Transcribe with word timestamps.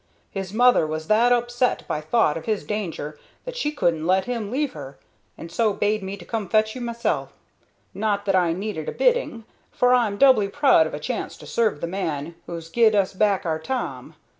His 0.31 0.51
mother 0.51 0.87
was 0.87 1.05
that 1.09 1.31
upset 1.31 1.87
by 1.87 2.01
thought 2.01 2.35
of 2.35 2.45
his 2.45 2.63
danger 2.63 3.19
that 3.45 3.55
she 3.55 3.71
couldn't 3.71 4.07
let 4.07 4.25
him 4.25 4.49
leave 4.49 4.73
her, 4.73 4.97
and 5.37 5.51
so 5.51 5.73
bade 5.73 6.01
me 6.01 6.17
come 6.17 6.47
to 6.47 6.51
fetch 6.51 6.73
you 6.73 6.81
mysel'. 6.81 7.29
Not 7.93 8.25
that 8.25 8.35
I 8.35 8.51
needed 8.51 8.89
a 8.89 8.93
bidding, 8.93 9.43
for 9.71 9.93
I'm 9.93 10.17
doubly 10.17 10.47
proud 10.47 10.87
of 10.87 10.95
a 10.95 10.99
chance 10.99 11.37
to 11.37 11.45
serve 11.45 11.81
the 11.81 11.85
man 11.87 12.33
who's 12.47 12.67
gied 12.67 12.95
us 12.95 13.13
back 13.13 13.45
our 13.45 13.59
Tom. 13.59 14.15